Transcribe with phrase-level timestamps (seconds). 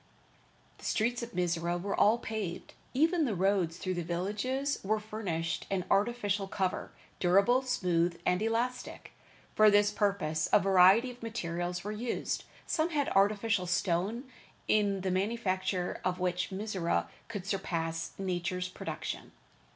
[0.79, 5.67] The streets of Mizora were all paved, even the roads through the villages were furnished
[5.69, 6.89] an artificial cover,
[7.19, 9.11] durable, smooth and elastic.
[9.53, 12.45] For this purpose a variety of materials were used.
[12.65, 14.23] Some had artificial stone,
[14.67, 19.33] in the manufacture of which Mizora could surpass nature's production.